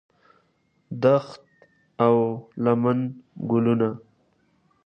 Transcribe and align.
دښت 1.03 1.43
او 2.05 2.15
لمن 2.63 2.99
ګلونه 3.49 3.89